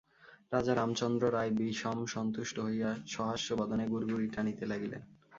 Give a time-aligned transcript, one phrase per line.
[0.51, 5.01] রাজা রামচন্দ্র রায় বিষম সন্তুষ্ট হইয়া সহাস্যবদনে গুড়গুড়ি টানিতে লাগিলেন।